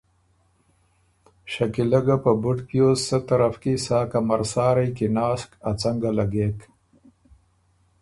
[1.51, 6.57] شکیلۀ ګه په بُډ پیوز سۀ طرف کی سا کمرسارئ کی ناسک ا څنګه لګېک۔